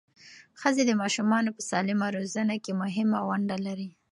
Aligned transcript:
ښځې 0.61 0.83
د 0.85 0.91
ماشومانو 1.01 1.49
په 1.55 1.61
سالمه 1.69 2.07
روزنه 2.15 2.55
کې 2.63 2.71
مهمه 2.81 3.19
ونډه 3.29 3.57
لري. 3.65 3.89